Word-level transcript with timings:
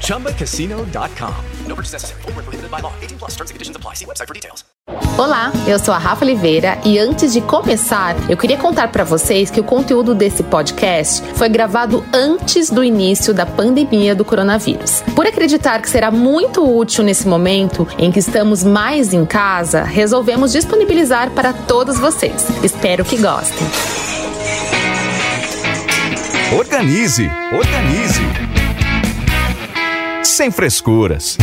ChumbaCasino.com. 0.00 1.34
No 1.66 1.74
purchase 1.74 1.92
necessary. 1.92 2.22
Full 2.22 2.32
prohibited 2.32 2.70
by 2.70 2.80
law. 2.80 2.92
18 3.00 3.18
plus 3.18 3.32
terms 3.32 3.50
and 3.50 3.54
conditions 3.54 3.76
apply. 3.76 3.94
See 3.94 4.06
website 4.06 4.28
for 4.28 4.34
details. 4.34 4.64
Olá, 5.16 5.50
eu 5.66 5.78
sou 5.78 5.94
a 5.94 5.98
Rafa 5.98 6.24
Oliveira 6.24 6.78
e 6.84 6.98
antes 6.98 7.32
de 7.32 7.40
começar, 7.40 8.14
eu 8.28 8.36
queria 8.36 8.58
contar 8.58 8.88
para 8.88 9.02
vocês 9.02 9.50
que 9.50 9.60
o 9.60 9.64
conteúdo 9.64 10.14
desse 10.14 10.42
podcast 10.42 11.22
foi 11.34 11.48
gravado 11.48 12.04
antes 12.12 12.68
do 12.68 12.84
início 12.84 13.32
da 13.32 13.46
pandemia 13.46 14.14
do 14.14 14.24
coronavírus. 14.24 15.02
Por 15.14 15.26
acreditar 15.26 15.80
que 15.80 15.88
será 15.88 16.10
muito 16.10 16.62
útil 16.62 17.02
nesse 17.02 17.26
momento 17.26 17.88
em 17.96 18.12
que 18.12 18.18
estamos 18.18 18.62
mais 18.62 19.14
em 19.14 19.24
casa, 19.24 19.84
resolvemos 19.84 20.52
disponibilizar 20.52 21.30
para 21.30 21.52
todos 21.52 21.98
vocês. 21.98 22.46
Espero 22.62 23.04
que 23.04 23.16
gostem. 23.16 23.66
Organize, 26.58 27.30
organize. 27.52 28.53
Sem 30.34 30.50
frescuras. 30.50 31.38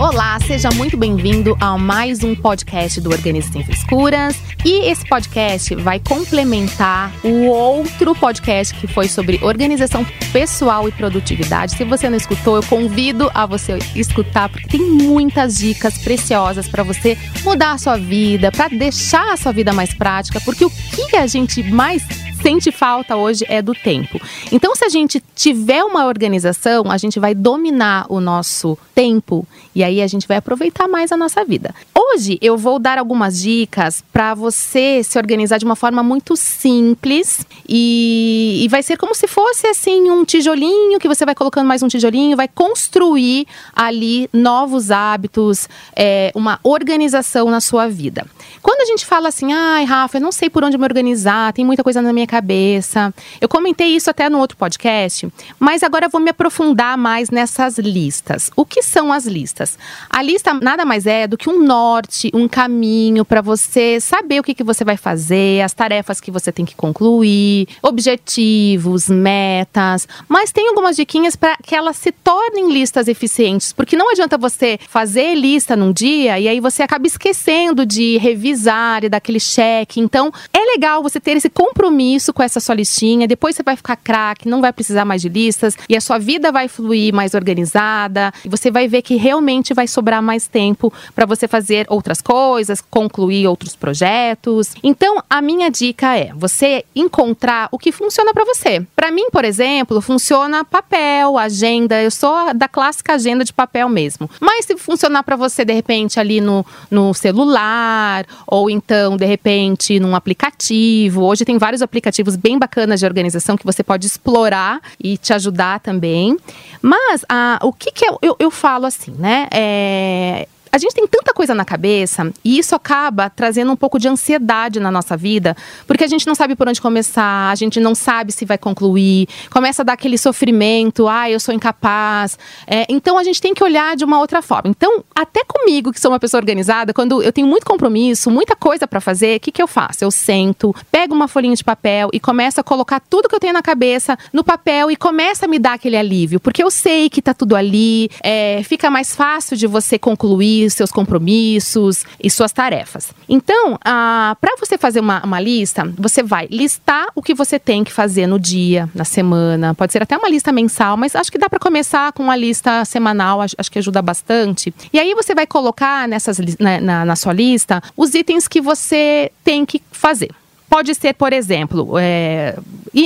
Olá, 0.00 0.36
seja 0.40 0.68
muito 0.74 0.96
bem-vindo 0.96 1.56
a 1.60 1.78
mais 1.78 2.24
um 2.24 2.34
podcast 2.34 3.00
do 3.00 3.08
Organismo 3.08 3.52
Sem 3.52 3.64
Frescuras. 3.64 4.36
E 4.64 4.90
esse 4.90 5.08
podcast 5.08 5.76
vai 5.76 6.00
complementar 6.00 7.12
o 7.22 7.44
outro 7.44 8.16
podcast 8.16 8.74
que 8.74 8.88
foi 8.88 9.06
sobre 9.06 9.38
organização 9.42 10.04
pessoal 10.32 10.88
e 10.88 10.92
produtividade. 10.92 11.76
Se 11.76 11.84
você 11.84 12.10
não 12.10 12.16
escutou, 12.16 12.56
eu 12.56 12.64
convido 12.64 13.30
a 13.32 13.46
você 13.46 13.78
escutar, 13.94 14.48
porque 14.48 14.66
tem 14.66 14.80
muitas 14.80 15.56
dicas 15.56 15.98
preciosas 15.98 16.66
para 16.66 16.82
você 16.82 17.16
mudar 17.44 17.74
a 17.74 17.78
sua 17.78 17.96
vida, 17.96 18.50
para 18.50 18.66
deixar 18.66 19.32
a 19.32 19.36
sua 19.36 19.52
vida 19.52 19.72
mais 19.72 19.94
prática, 19.94 20.40
porque 20.40 20.64
o 20.64 20.70
que 20.70 21.14
a 21.14 21.28
gente 21.28 21.62
mais 21.62 22.02
sente 22.42 22.70
falta 22.72 23.16
hoje 23.16 23.44
é 23.48 23.60
do 23.60 23.74
tempo. 23.74 24.20
Então, 24.50 24.74
se 24.74 24.84
a 24.84 24.88
gente 24.88 25.22
tiver 25.34 25.84
uma 25.84 26.06
organização, 26.06 26.90
a 26.90 26.96
gente 26.96 27.18
vai 27.20 27.34
dominar 27.34 28.06
o 28.08 28.20
nosso 28.20 28.78
tempo 28.94 29.46
e 29.74 29.82
aí 29.82 30.00
a 30.00 30.06
gente 30.06 30.26
vai 30.26 30.36
aproveitar 30.36 30.88
mais 30.88 31.12
a 31.12 31.16
nossa 31.16 31.44
vida. 31.44 31.74
Hoje 32.14 32.38
eu 32.40 32.56
vou 32.56 32.78
dar 32.78 32.96
algumas 32.96 33.38
dicas 33.38 34.02
para 34.10 34.32
você 34.32 35.02
se 35.04 35.18
organizar 35.18 35.58
de 35.58 35.66
uma 35.66 35.76
forma 35.76 36.02
muito 36.02 36.36
simples 36.36 37.46
e, 37.68 38.60
e 38.64 38.68
vai 38.68 38.82
ser 38.82 38.96
como 38.96 39.14
se 39.14 39.26
fosse 39.26 39.66
assim 39.66 40.10
um 40.10 40.24
tijolinho 40.24 40.98
que 40.98 41.06
você 41.06 41.26
vai 41.26 41.34
colocando 41.34 41.66
mais 41.66 41.82
um 41.82 41.88
tijolinho, 41.88 42.34
vai 42.34 42.48
construir 42.48 43.46
ali 43.76 44.28
novos 44.32 44.90
hábitos, 44.90 45.68
é, 45.94 46.32
uma 46.34 46.58
organização 46.62 47.50
na 47.50 47.60
sua 47.60 47.88
vida. 47.88 48.26
Quando 48.62 48.80
a 48.80 48.86
gente 48.86 49.04
fala 49.04 49.28
assim, 49.28 49.52
ai, 49.52 49.84
Rafa, 49.84 50.16
eu 50.16 50.22
não 50.22 50.32
sei 50.32 50.48
por 50.48 50.64
onde 50.64 50.78
me 50.78 50.84
organizar, 50.84 51.52
tem 51.52 51.64
muita 51.64 51.84
coisa 51.84 52.00
na 52.00 52.12
minha 52.12 52.26
cabeça. 52.26 53.12
Eu 53.38 53.48
comentei 53.50 53.88
isso 53.88 54.08
até 54.08 54.30
no 54.30 54.38
outro 54.38 54.56
podcast, 54.56 55.28
mas 55.58 55.82
agora 55.82 56.06
eu 56.06 56.10
vou 56.10 56.22
me 56.22 56.30
aprofundar 56.30 56.96
mais 56.96 57.28
nessas 57.28 57.76
listas. 57.76 58.50
O 58.56 58.64
que 58.64 58.82
são 58.82 59.12
as 59.12 59.26
listas? 59.26 59.78
A 60.08 60.22
lista 60.22 60.54
nada 60.54 60.86
mais 60.86 61.06
é 61.06 61.26
do 61.26 61.36
que 61.36 61.50
um 61.50 61.62
norte, 61.98 62.30
um 62.32 62.46
caminho 62.46 63.24
para 63.24 63.40
você 63.40 64.00
saber 64.00 64.38
o 64.38 64.42
que, 64.42 64.54
que 64.54 64.62
você 64.62 64.84
vai 64.84 64.96
fazer, 64.96 65.62
as 65.62 65.72
tarefas 65.72 66.20
que 66.20 66.30
você 66.30 66.52
tem 66.52 66.64
que 66.64 66.76
concluir, 66.76 67.66
objetivos, 67.82 69.08
metas. 69.08 70.06
Mas 70.28 70.52
tem 70.52 70.68
algumas 70.68 70.94
diquinhas 70.94 71.34
para 71.34 71.56
que 71.56 71.74
elas 71.74 71.96
se 71.96 72.12
tornem 72.12 72.72
listas 72.72 73.08
eficientes, 73.08 73.72
porque 73.72 73.96
não 73.96 74.10
adianta 74.10 74.38
você 74.38 74.78
fazer 74.88 75.34
lista 75.34 75.74
num 75.74 75.92
dia 75.92 76.38
e 76.38 76.46
aí 76.46 76.60
você 76.60 76.82
acaba 76.82 77.06
esquecendo 77.06 77.84
de 77.84 78.16
revisar 78.18 79.04
e 79.04 79.08
dar 79.08 79.18
aquele 79.18 79.40
cheque. 79.40 80.00
Então, 80.00 80.32
é 80.52 80.60
legal 80.72 81.02
você 81.02 81.18
ter 81.18 81.36
esse 81.36 81.50
compromisso 81.50 82.32
com 82.32 82.42
essa 82.42 82.60
sua 82.60 82.74
listinha. 82.74 83.26
Depois 83.26 83.56
você 83.56 83.62
vai 83.62 83.74
ficar 83.74 83.96
craque, 83.96 84.48
não 84.48 84.60
vai 84.60 84.72
precisar 84.72 85.04
mais 85.04 85.22
de 85.22 85.28
listas 85.28 85.76
e 85.88 85.96
a 85.96 86.00
sua 86.00 86.18
vida 86.18 86.52
vai 86.52 86.68
fluir 86.68 87.12
mais 87.12 87.34
organizada. 87.34 88.32
E 88.44 88.48
você 88.48 88.70
vai 88.70 88.86
ver 88.86 89.02
que 89.02 89.16
realmente 89.16 89.74
vai 89.74 89.88
sobrar 89.88 90.22
mais 90.22 90.46
tempo 90.46 90.92
para 91.14 91.26
você 91.26 91.48
fazer 91.48 91.87
outras 91.88 92.20
coisas, 92.20 92.80
concluir 92.80 93.46
outros 93.46 93.74
projetos. 93.74 94.74
Então, 94.82 95.22
a 95.28 95.40
minha 95.40 95.70
dica 95.70 96.16
é 96.16 96.32
você 96.34 96.84
encontrar 96.94 97.68
o 97.70 97.78
que 97.78 97.92
funciona 97.92 98.32
para 98.32 98.44
você. 98.44 98.84
Para 98.94 99.10
mim, 99.10 99.28
por 99.30 99.44
exemplo, 99.44 100.00
funciona 100.00 100.64
papel, 100.64 101.38
agenda. 101.38 102.02
Eu 102.02 102.10
sou 102.10 102.54
da 102.54 102.68
clássica 102.68 103.14
agenda 103.14 103.44
de 103.44 103.52
papel 103.52 103.88
mesmo. 103.88 104.30
Mas 104.40 104.66
se 104.66 104.76
funcionar 104.76 105.22
para 105.22 105.36
você 105.36 105.64
de 105.64 105.72
repente 105.72 106.20
ali 106.20 106.40
no, 106.40 106.64
no 106.90 107.12
celular 107.14 108.26
ou 108.46 108.70
então, 108.70 109.16
de 109.16 109.26
repente, 109.26 109.98
num 110.00 110.14
aplicativo. 110.14 111.24
Hoje 111.24 111.44
tem 111.44 111.58
vários 111.58 111.82
aplicativos 111.82 112.36
bem 112.36 112.58
bacanas 112.58 113.00
de 113.00 113.06
organização 113.06 113.56
que 113.56 113.64
você 113.64 113.82
pode 113.82 114.06
explorar 114.06 114.80
e 115.02 115.16
te 115.16 115.32
ajudar 115.32 115.80
também. 115.80 116.36
Mas 116.80 117.24
ah, 117.28 117.58
o 117.62 117.72
que, 117.72 117.90
que 117.90 118.06
eu, 118.06 118.18
eu, 118.22 118.36
eu 118.38 118.50
falo 118.50 118.86
assim, 118.86 119.12
né? 119.12 119.46
É, 119.52 120.48
a 120.78 120.80
gente 120.80 120.94
tem 120.94 121.06
tanta 121.06 121.34
coisa 121.34 121.54
na 121.54 121.64
cabeça 121.64 122.32
e 122.44 122.58
isso 122.58 122.74
acaba 122.74 123.28
trazendo 123.28 123.72
um 123.72 123.76
pouco 123.76 123.98
de 123.98 124.08
ansiedade 124.08 124.78
na 124.78 124.90
nossa 124.90 125.16
vida, 125.16 125.56
porque 125.86 126.04
a 126.04 126.06
gente 126.06 126.26
não 126.26 126.34
sabe 126.34 126.54
por 126.54 126.68
onde 126.68 126.80
começar, 126.80 127.50
a 127.50 127.54
gente 127.54 127.80
não 127.80 127.94
sabe 127.94 128.32
se 128.32 128.44
vai 128.44 128.56
concluir, 128.56 129.28
começa 129.50 129.82
a 129.82 129.84
dar 129.84 129.94
aquele 129.94 130.16
sofrimento, 130.16 131.08
ah, 131.08 131.28
eu 131.28 131.40
sou 131.40 131.52
incapaz. 131.52 132.38
É, 132.66 132.86
então 132.88 133.18
a 133.18 133.24
gente 133.24 133.40
tem 133.40 133.52
que 133.52 133.62
olhar 133.62 133.96
de 133.96 134.04
uma 134.04 134.20
outra 134.20 134.40
forma. 134.40 134.70
Então, 134.70 135.04
até 135.14 135.42
comigo, 135.44 135.92
que 135.92 136.00
sou 136.00 136.12
uma 136.12 136.20
pessoa 136.20 136.40
organizada, 136.40 136.94
quando 136.94 137.22
eu 137.22 137.32
tenho 137.32 137.46
muito 137.46 137.66
compromisso, 137.66 138.30
muita 138.30 138.54
coisa 138.54 138.86
para 138.86 139.00
fazer, 139.00 139.36
o 139.36 139.40
que, 139.40 139.50
que 139.50 139.62
eu 139.62 139.66
faço? 139.66 140.04
Eu 140.04 140.10
sento, 140.10 140.74
pego 140.92 141.14
uma 141.14 141.26
folhinha 141.26 141.56
de 141.56 141.64
papel 141.64 142.08
e 142.12 142.20
começo 142.20 142.60
a 142.60 142.64
colocar 142.64 143.00
tudo 143.00 143.28
que 143.28 143.34
eu 143.34 143.40
tenho 143.40 143.52
na 143.52 143.62
cabeça 143.62 144.16
no 144.32 144.44
papel 144.44 144.90
e 144.90 144.96
começa 144.96 145.46
a 145.46 145.48
me 145.48 145.58
dar 145.58 145.74
aquele 145.74 145.96
alívio, 145.96 146.38
porque 146.38 146.62
eu 146.62 146.70
sei 146.70 147.10
que 147.10 147.20
tá 147.20 147.34
tudo 147.34 147.56
ali, 147.56 148.08
é, 148.22 148.62
fica 148.62 148.88
mais 148.90 149.14
fácil 149.14 149.56
de 149.56 149.66
você 149.66 149.98
concluir 149.98 150.67
seus 150.72 150.90
compromissos 150.90 152.04
e 152.22 152.30
suas 152.30 152.52
tarefas. 152.52 153.10
Então, 153.28 153.78
ah, 153.84 154.36
para 154.40 154.56
você 154.58 154.78
fazer 154.78 155.00
uma, 155.00 155.22
uma 155.24 155.40
lista, 155.40 155.92
você 155.96 156.22
vai 156.22 156.46
listar 156.50 157.06
o 157.14 157.22
que 157.22 157.34
você 157.34 157.58
tem 157.58 157.84
que 157.84 157.92
fazer 157.92 158.26
no 158.26 158.38
dia, 158.38 158.88
na 158.94 159.04
semana. 159.04 159.74
Pode 159.74 159.92
ser 159.92 160.02
até 160.02 160.16
uma 160.16 160.28
lista 160.28 160.52
mensal, 160.52 160.96
mas 160.96 161.14
acho 161.14 161.30
que 161.30 161.38
dá 161.38 161.48
para 161.48 161.58
começar 161.58 162.12
com 162.12 162.22
uma 162.22 162.36
lista 162.36 162.84
semanal, 162.84 163.40
acho, 163.40 163.70
que 163.70 163.78
ajuda 163.78 164.02
bastante. 164.02 164.72
E 164.92 164.98
aí 164.98 165.14
você 165.14 165.34
vai 165.34 165.46
colocar 165.46 166.08
nessas, 166.08 166.38
na, 166.58 166.80
na, 166.80 167.04
na 167.04 167.16
sua 167.16 167.32
lista 167.32 167.82
os 167.96 168.14
itens 168.14 168.48
que 168.48 168.60
você 168.60 169.30
tem 169.44 169.64
que 169.64 169.82
fazer. 169.90 170.30
Pode 170.68 170.94
ser, 170.94 171.14
por 171.14 171.32
exemplo, 171.32 171.94
é, 171.98 172.58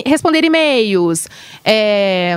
responder 0.05 0.45
e-mails, 0.45 1.29
é, 1.65 2.37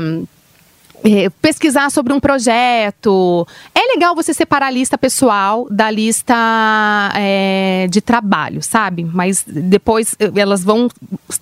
pesquisar 1.42 1.90
sobre 1.90 2.14
um 2.14 2.20
projeto. 2.20 3.48
É 3.74 3.94
legal 3.94 4.16
você 4.16 4.34
separar 4.34 4.68
a 4.68 4.72
lista 4.72 4.98
pessoal 4.98 5.68
da 5.70 5.90
lista 5.92 6.36
é, 7.16 7.88
de 7.90 8.02
trabalho, 8.02 8.62
sabe? 8.62 9.04
Mas 9.04 9.44
depois 9.46 10.16
eh, 10.20 10.32
elas 10.36 10.64
vão 10.64 10.90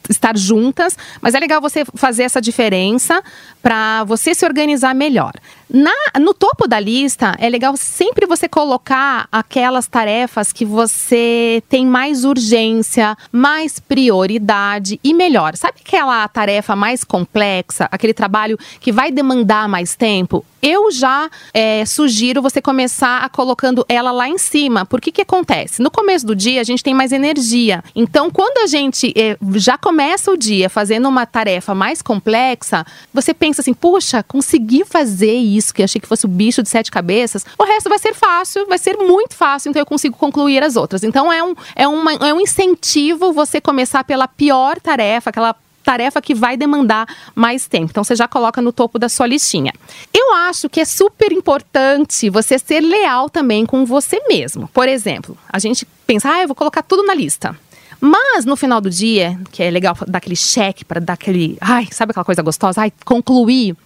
estar 0.09 0.37
juntas. 0.37 0.97
Mas 1.21 1.33
é 1.33 1.39
legal 1.39 1.61
você 1.61 1.85
fazer 1.95 2.23
essa 2.23 2.41
diferença 2.41 3.23
para 3.61 4.03
você 4.03 4.35
se 4.35 4.45
organizar 4.45 4.93
melhor. 4.93 5.33
Na, 5.75 5.91
no 6.19 6.35
topo 6.35 6.67
da 6.67 6.79
lista, 6.79 7.35
é 7.39 7.49
legal 7.49 7.75
sempre 7.75 8.27
você 8.27 8.47
colocar 8.47 9.27
aquelas 9.31 9.87
tarefas 9.87 10.53
que 10.53 10.63
você 10.63 11.63
tem 11.67 11.83
mais 11.83 12.23
urgência, 12.23 13.17
mais 13.31 13.79
prioridade 13.79 14.99
e 15.03 15.15
melhor. 15.15 15.57
Sabe 15.57 15.79
aquela 15.83 16.27
tarefa 16.27 16.75
mais 16.75 17.03
complexa, 17.03 17.89
aquele 17.91 18.13
trabalho 18.13 18.55
que 18.79 18.91
vai 18.91 19.11
demandar 19.11 19.67
mais 19.67 19.95
tempo? 19.95 20.45
eu 20.63 20.89
já 20.89 21.29
é, 21.53 21.85
sugiro 21.85 22.41
você 22.41 22.61
começar 22.61 23.17
a 23.17 23.27
colocando 23.27 23.85
ela 23.89 24.13
lá 24.13 24.29
em 24.29 24.37
cima. 24.37 24.85
Porque 24.85 25.11
que 25.11 25.21
acontece? 25.21 25.81
No 25.81 25.91
começo 25.91 26.25
do 26.25 26.33
dia 26.33 26.61
a 26.61 26.63
gente 26.63 26.81
tem 26.81 26.93
mais 26.93 27.11
energia. 27.11 27.83
Então, 27.93 28.31
quando 28.31 28.63
a 28.63 28.67
gente 28.67 29.13
é, 29.17 29.37
já 29.55 29.77
começa 29.77 30.31
o 30.31 30.37
dia 30.37 30.69
fazendo 30.69 31.09
uma 31.09 31.25
tarefa 31.25 31.75
mais 31.75 32.01
complexa, 32.01 32.85
você 33.13 33.33
pensa 33.33 33.59
assim: 33.59 33.73
puxa, 33.73 34.23
consegui 34.23 34.85
fazer 34.85 35.33
isso 35.33 35.62
que 35.71 35.81
eu 35.81 35.85
achei 35.85 36.01
que 36.01 36.07
fosse 36.07 36.25
o 36.25 36.29
bicho 36.29 36.63
de 36.63 36.69
sete 36.69 36.91
cabeças. 36.91 37.45
O 37.57 37.63
resto 37.63 37.89
vai 37.89 37.99
ser 37.99 38.13
fácil, 38.13 38.65
vai 38.67 38.77
ser 38.77 38.97
muito 38.97 39.35
fácil. 39.35 39.69
Então, 39.69 39.81
eu 39.81 39.85
consigo 39.85 40.17
concluir 40.17 40.63
as 40.63 40.75
outras. 40.75 41.03
Então, 41.03 41.31
é 41.31 41.43
um, 41.43 41.55
é 41.75 41.87
uma, 41.87 42.13
é 42.13 42.33
um 42.33 42.41
incentivo 42.41 43.31
você 43.33 43.61
começar 43.61 44.03
pela 44.03 44.27
pior 44.27 44.79
tarefa, 44.79 45.29
aquela 45.29 45.55
tarefa 45.83 46.21
que 46.21 46.33
vai 46.33 46.57
demandar 46.57 47.05
mais 47.35 47.67
tempo. 47.67 47.91
Então 47.91 48.03
você 48.03 48.15
já 48.15 48.27
coloca 48.27 48.61
no 48.61 48.71
topo 48.71 48.97
da 48.97 49.09
sua 49.09 49.27
listinha. 49.27 49.73
Eu 50.13 50.33
acho 50.33 50.69
que 50.69 50.79
é 50.79 50.85
super 50.85 51.31
importante 51.31 52.29
você 52.29 52.57
ser 52.57 52.79
leal 52.79 53.29
também 53.29 53.65
com 53.65 53.85
você 53.85 54.19
mesmo. 54.27 54.67
Por 54.69 54.87
exemplo, 54.87 55.37
a 55.49 55.59
gente 55.59 55.85
pensa, 56.07 56.29
ah, 56.29 56.41
eu 56.41 56.47
vou 56.47 56.55
colocar 56.55 56.81
tudo 56.81 57.03
na 57.03 57.13
lista. 57.13 57.55
Mas 57.99 58.43
no 58.43 58.55
final 58.55 58.81
do 58.81 58.89
dia, 58.89 59.39
que 59.51 59.63
é 59.63 59.69
legal 59.69 59.95
dar 60.07 60.17
aquele 60.17 60.35
cheque 60.35 60.83
para 60.83 60.99
dar 60.99 61.13
aquele, 61.13 61.57
ai, 61.61 61.87
sabe 61.91 62.11
aquela 62.11 62.25
coisa 62.25 62.41
gostosa, 62.41 62.81
ai, 62.81 62.91
concluir. 63.05 63.77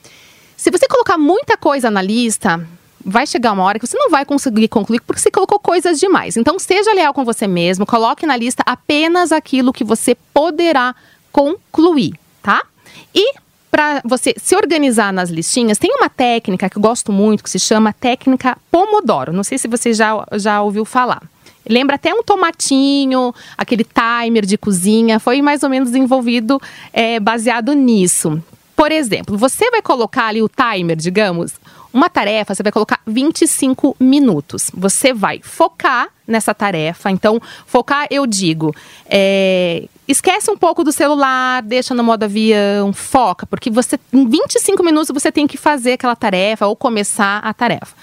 Se 0.57 0.71
você 0.71 0.88
colocar 0.88 1.19
muita 1.19 1.56
coisa 1.56 1.92
na 1.92 2.01
lista, 2.01 2.68
vai 3.06 3.27
chegar 3.27 3.51
uma 3.51 3.63
hora 3.63 3.77
que 3.77 3.86
você 3.86 3.95
não 3.95 4.09
vai 4.09 4.25
conseguir 4.25 4.68
concluir 4.68 5.00
porque 5.01 5.21
você 5.21 5.30
colocou 5.30 5.59
coisas 5.59 6.00
demais. 6.00 6.36
Então, 6.36 6.57
seja 6.57 6.94
leal 6.95 7.13
com 7.13 7.24
você 7.24 7.45
mesmo, 7.45 7.86
coloque 7.86 8.25
na 8.25 8.36
lista 8.36 8.63
apenas 8.65 9.31
aquilo 9.31 9.71
que 9.71 9.83
você 9.83 10.15
poderá 10.33 10.95
concluir, 11.31 12.15
tá? 12.42 12.65
E 13.13 13.36
para 13.69 14.01
você 14.04 14.33
se 14.36 14.56
organizar 14.56 15.13
nas 15.13 15.30
listinhas, 15.30 15.77
tem 15.77 15.94
uma 15.94 16.09
técnica 16.09 16.68
que 16.68 16.77
eu 16.77 16.81
gosto 16.81 17.12
muito 17.12 17.44
que 17.44 17.50
se 17.51 17.59
chama 17.59 17.94
técnica 17.94 18.57
Pomodoro. 18.71 19.31
Não 19.31 19.44
sei 19.44 19.59
se 19.59 19.68
você 19.68 19.94
já, 19.94 20.25
já 20.33 20.63
ouviu 20.63 20.86
falar. 20.86 21.21
Lembra 21.69 21.98
até 21.98 22.12
um 22.12 22.24
tomatinho, 22.24 23.31
aquele 23.56 23.86
timer 23.86 24.44
de 24.44 24.57
cozinha, 24.57 25.19
foi 25.19 25.39
mais 25.39 25.62
ou 25.62 25.69
menos 25.69 25.92
desenvolvido 25.92 26.59
é, 26.92 27.19
baseado 27.19 27.74
nisso. 27.74 28.42
Por 28.78 28.92
exemplo, 28.92 29.36
você 29.36 29.72
vai 29.72 29.82
colocar 29.82 30.28
ali 30.28 30.40
o 30.40 30.48
timer, 30.48 30.96
digamos, 30.96 31.54
uma 31.92 32.12
tarefa, 32.12 32.54
você 32.54 32.62
vai 32.62 32.72
colocar 32.72 33.00
25 33.08 33.98
minutos. 34.00 34.70
Você 34.72 35.12
vai 35.12 35.40
focar 35.42 36.10
nessa 36.28 36.54
tarefa. 36.54 37.10
Então, 37.10 37.42
focar, 37.66 38.06
eu 38.12 38.28
digo, 38.28 38.76
é, 39.10 39.86
esquece 40.08 40.52
um 40.52 40.56
pouco 40.56 40.84
do 40.84 40.92
celular, 40.92 41.64
deixa 41.64 41.96
no 41.96 42.04
modo 42.04 42.22
avião, 42.22 42.94
foca, 42.94 43.48
porque 43.48 43.72
você 43.72 44.00
em 44.14 44.30
25 44.30 44.84
minutos 44.84 45.10
você 45.12 45.32
tem 45.32 45.48
que 45.48 45.58
fazer 45.58 45.94
aquela 45.94 46.16
tarefa 46.16 46.68
ou 46.68 46.76
começar 46.76 47.40
a 47.40 47.52
tarefa. 47.56 47.96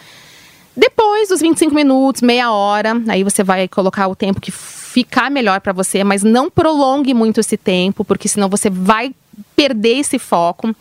Depois 0.76 1.29
dos 1.29 1.41
25 1.41 1.73
minutos, 1.73 2.21
meia 2.21 2.50
hora, 2.50 3.00
aí 3.06 3.23
você 3.23 3.44
vai 3.44 3.69
colocar 3.69 4.09
o 4.09 4.17
tempo 4.17 4.41
que 4.41 4.50
ficar 4.50 5.31
melhor 5.31 5.61
para 5.61 5.73
você, 5.73 6.03
mas 6.03 6.25
não 6.25 6.50
prolongue 6.50 7.15
muito 7.15 7.38
esse 7.38 7.56
tempo, 7.56 8.05
porque 8.05 8.26
senão 8.26 8.49
você 8.49 8.69
vai 8.69 9.15
perder 9.54 9.98
esse 9.98 10.19
foco. 10.19 10.70
O 10.70 10.75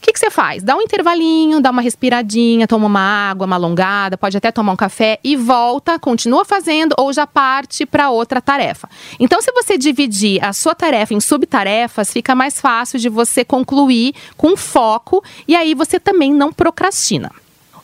que, 0.00 0.16
você 0.16 0.30
faz? 0.30 0.62
Dá 0.62 0.76
um 0.76 0.80
intervalinho, 0.80 1.60
dá 1.60 1.70
uma 1.70 1.82
respiradinha, 1.82 2.68
toma 2.68 2.86
uma 2.86 3.00
água, 3.00 3.46
uma 3.46 3.56
alongada, 3.56 4.16
pode 4.16 4.36
até 4.36 4.50
tomar 4.50 4.72
um 4.72 4.76
café 4.76 5.18
e 5.24 5.36
volta, 5.36 5.98
continua 5.98 6.44
fazendo 6.44 6.94
ou 6.96 7.12
já 7.12 7.26
parte 7.26 7.84
para 7.84 8.08
outra 8.08 8.40
tarefa. 8.40 8.88
Então, 9.18 9.42
se 9.42 9.52
você 9.52 9.76
dividir 9.76 10.42
a 10.42 10.52
sua 10.52 10.74
tarefa 10.74 11.14
em 11.14 11.20
subtarefas, 11.20 12.12
fica 12.12 12.34
mais 12.34 12.60
fácil 12.60 12.98
de 12.98 13.08
você 13.08 13.44
concluir 13.44 14.14
com 14.36 14.56
foco 14.56 15.22
e 15.46 15.56
aí 15.56 15.74
você 15.74 15.98
também 15.98 16.32
não 16.32 16.52
procrastina. 16.52 17.30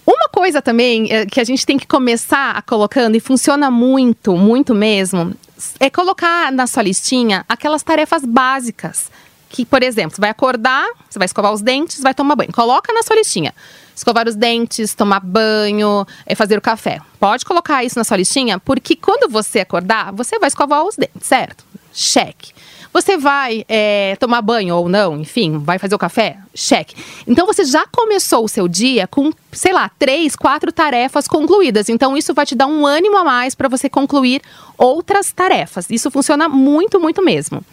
Uma 0.06 0.28
coisa 0.28 0.62
também 0.62 1.10
é, 1.10 1.26
que 1.26 1.40
a 1.40 1.44
gente 1.44 1.66
tem 1.66 1.78
que 1.78 1.86
começar 1.86 2.52
a 2.52 2.62
colocando, 2.62 3.16
e 3.16 3.20
funciona 3.20 3.70
muito, 3.70 4.36
muito 4.36 4.74
mesmo, 4.74 5.34
é 5.80 5.88
colocar 5.88 6.52
na 6.52 6.66
sua 6.66 6.82
listinha 6.82 7.44
aquelas 7.48 7.82
tarefas 7.82 8.22
básicas. 8.24 9.10
Que, 9.54 9.64
por 9.64 9.84
exemplo, 9.84 10.16
você 10.16 10.20
vai 10.20 10.30
acordar, 10.30 10.84
você 11.08 11.16
vai 11.16 11.26
escovar 11.26 11.52
os 11.52 11.62
dentes, 11.62 12.00
vai 12.00 12.12
tomar 12.12 12.34
banho. 12.34 12.52
Coloca 12.52 12.92
na 12.92 13.04
sua 13.04 13.14
listinha. 13.14 13.54
Escovar 13.94 14.26
os 14.26 14.34
dentes, 14.34 14.94
tomar 14.96 15.20
banho, 15.20 16.04
é 16.26 16.34
fazer 16.34 16.58
o 16.58 16.60
café. 16.60 17.00
Pode 17.20 17.44
colocar 17.44 17.84
isso 17.84 17.96
na 17.96 18.02
sua 18.02 18.16
listinha, 18.16 18.58
porque 18.58 18.96
quando 18.96 19.30
você 19.30 19.60
acordar, 19.60 20.12
você 20.12 20.40
vai 20.40 20.48
escovar 20.48 20.82
os 20.82 20.96
dentes, 20.96 21.22
certo? 21.22 21.64
Cheque. 21.92 22.52
Você 22.92 23.16
vai 23.16 23.64
é, 23.68 24.16
tomar 24.18 24.42
banho 24.42 24.74
ou 24.74 24.88
não, 24.88 25.20
enfim, 25.20 25.58
vai 25.58 25.78
fazer 25.78 25.94
o 25.94 25.98
café? 25.98 26.36
Cheque. 26.52 26.96
Então 27.24 27.46
você 27.46 27.64
já 27.64 27.86
começou 27.86 28.44
o 28.44 28.48
seu 28.48 28.66
dia 28.66 29.06
com, 29.06 29.32
sei 29.52 29.72
lá, 29.72 29.88
três, 29.96 30.34
quatro 30.34 30.72
tarefas 30.72 31.28
concluídas. 31.28 31.88
Então 31.88 32.16
isso 32.16 32.34
vai 32.34 32.44
te 32.44 32.56
dar 32.56 32.66
um 32.66 32.84
ânimo 32.84 33.16
a 33.16 33.22
mais 33.22 33.54
para 33.54 33.68
você 33.68 33.88
concluir 33.88 34.42
outras 34.76 35.30
tarefas. 35.30 35.88
Isso 35.90 36.10
funciona 36.10 36.48
muito, 36.48 36.98
muito 36.98 37.22
mesmo. 37.22 37.64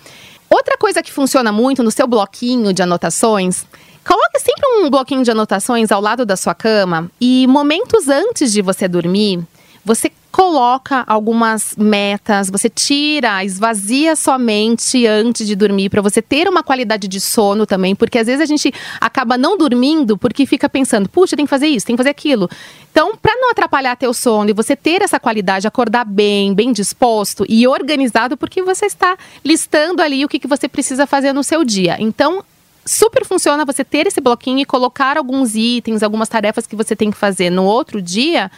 Outra 0.52 0.78
coisa 0.78 1.02
que 1.02 1.12
funciona 1.12 1.52
muito 1.52 1.82
no 1.82 1.90
seu 1.90 2.06
bloquinho 2.06 2.74
de 2.74 2.84
anotações 2.84 3.66
Coloque 4.06 4.40
sempre 4.40 4.68
um 4.80 4.90
bloquinho 4.90 5.24
de 5.24 5.32
anotações 5.32 5.92
ao 5.92 6.02
lado 6.02 6.26
da 6.26 6.36
sua 6.36 6.56
cama 6.56 7.10
e 7.20 7.46
momentos 7.48 8.08
antes 8.08 8.52
de 8.52 8.62
você 8.62 8.88
dormir, 8.88 9.40
você 9.86 10.12
coloca 10.32 11.04
algumas 11.06 11.76
metas, 11.76 12.50
você 12.50 12.70
tira, 12.70 13.44
esvazia 13.44 14.16
sua 14.16 14.40
mente 14.40 15.06
antes 15.06 15.46
de 15.46 15.56
dormir 15.56 15.90
para 15.90 16.02
você 16.02 16.22
ter 16.22 16.48
uma 16.48 16.64
qualidade 16.64 17.08
de 17.08 17.20
sono 17.20 17.66
também, 17.66 17.94
porque 17.94 18.18
às 18.18 18.28
vezes 18.28 18.42
a 18.42 18.46
gente 18.46 18.74
acaba 19.00 19.38
não 19.38 19.58
dormindo 19.58 20.18
porque 20.18 20.46
fica 20.46 20.70
pensando, 20.70 21.10
puxa, 21.10 21.36
tem 21.36 21.46
que 21.46 21.50
fazer 21.50 21.68
isso, 21.68 21.86
tem 21.86 21.96
que 21.96 22.00
fazer 22.00 22.10
aquilo. 22.10 22.50
Então, 22.92 23.16
para 23.16 23.36
não 23.36 23.52
atrapalhar 23.52 23.96
teu 23.96 24.14
sono 24.14 24.50
e 24.50 24.54
você 24.54 24.76
ter 24.76 25.02
essa 25.02 25.20
qualidade, 25.20 25.68
acordar 25.68 26.06
bem, 26.06 26.54
bem 26.54 26.72
disposto 26.72 27.46
e 27.48 27.68
organizado, 27.68 28.38
porque 28.38 28.62
você 28.62 28.86
está 28.86 29.18
listando 29.44 30.02
ali 30.02 30.24
o 30.24 30.30
que, 30.30 30.40
que 30.40 30.48
você 30.48 30.68
precisa 30.68 31.06
fazer 31.06 31.34
no 31.34 31.44
seu 31.44 31.64
dia. 31.64 31.98
Então, 32.00 32.44
super 32.86 33.26
funciona 33.26 33.66
você 33.66 33.84
ter 33.84 34.08
esse 34.08 34.22
bloquinho 34.22 34.60
e 34.60 34.66
colocar 34.66 35.18
alguns 35.18 35.56
itens, 35.56 36.04
algumas 36.04 36.30
tarefas 36.30 36.66
que 36.66 36.76
você 36.76 36.96
tem 36.96 37.12
que 37.12 37.18
fazer 37.18 37.50
no 37.50 37.66
outro 37.66 38.02
dia 38.02 38.50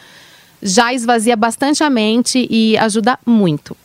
já 0.64 0.94
esvazia 0.94 1.36
bastante 1.36 1.84
a 1.84 1.90
mente 1.90 2.48
e 2.50 2.76
ajuda 2.78 3.18
muito. 3.26 3.76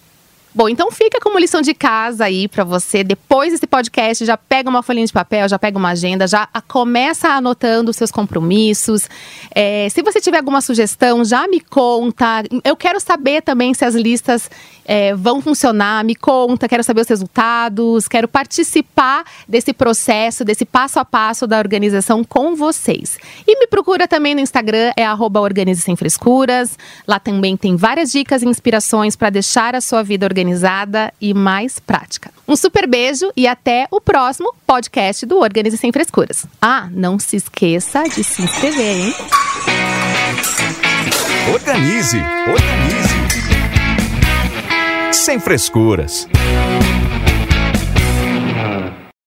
Bom, 0.53 0.67
então 0.67 0.89
fica 0.91 1.19
como 1.19 1.37
lição 1.37 1.61
de 1.61 1.75
casa 1.75 2.25
aí 2.25 2.47
para 2.47 2.63
você. 2.63 3.03
Depois 3.03 3.51
desse 3.51 3.67
podcast, 3.67 4.25
já 4.25 4.35
pega 4.35 4.67
uma 4.67 4.81
folhinha 4.81 5.05
de 5.05 5.13
papel, 5.13 5.47
já 5.47 5.59
pega 5.59 5.77
uma 5.77 5.89
agenda, 5.89 6.27
já 6.27 6.47
começa 6.67 7.29
anotando 7.29 7.91
os 7.91 7.97
seus 7.97 8.09
compromissos. 8.09 9.07
É, 9.53 9.87
se 9.89 10.01
você 10.01 10.19
tiver 10.19 10.37
alguma 10.37 10.59
sugestão, 10.61 11.23
já 11.23 11.47
me 11.47 11.59
conta. 11.59 12.43
Eu 12.63 12.75
quero 12.75 12.99
saber 12.99 13.43
também 13.43 13.75
se 13.75 13.85
as 13.85 13.93
listas 13.93 14.49
é, 14.85 15.13
vão 15.13 15.39
funcionar. 15.39 16.03
Me 16.03 16.15
conta, 16.15 16.67
quero 16.67 16.83
saber 16.83 17.01
os 17.01 17.07
resultados, 17.07 18.07
quero 18.07 18.27
participar 18.27 19.23
desse 19.47 19.71
processo, 19.71 20.43
desse 20.43 20.65
passo 20.65 20.99
a 20.99 21.05
passo 21.05 21.45
da 21.45 21.59
organização 21.59 22.23
com 22.23 22.55
vocês. 22.55 23.19
E 23.47 23.59
me 23.59 23.67
procura 23.67 24.07
também 24.07 24.33
no 24.33 24.41
Instagram, 24.41 24.91
é 24.97 25.05
Organize 25.13 25.81
Sem 25.81 25.95
Frescuras. 25.95 26.75
Lá 27.07 27.19
também 27.19 27.55
tem 27.55 27.75
várias 27.75 28.11
dicas 28.11 28.41
e 28.41 28.47
inspirações 28.47 29.15
para 29.15 29.29
deixar 29.29 29.75
a 29.75 29.81
sua 29.81 30.01
vida 30.01 30.25
organizada 30.39 31.13
e 31.19 31.33
mais 31.33 31.79
prática. 31.79 32.31
Um 32.47 32.55
super 32.55 32.87
beijo 32.87 33.31
e 33.35 33.45
até 33.45 33.87
o 33.91 33.99
próximo 33.99 34.53
podcast 34.65 35.25
do 35.25 35.37
Organize 35.39 35.77
Sem 35.77 35.91
Frescuras. 35.91 36.45
Ah, 36.61 36.87
não 36.91 37.19
se 37.19 37.35
esqueça 37.35 38.03
de 38.03 38.23
se 38.23 38.41
inscrever, 38.41 38.97
hein? 38.97 39.13
Organize, 41.53 42.17
organize 42.47 43.19
sem 45.11 45.39
frescuras. 45.39 46.27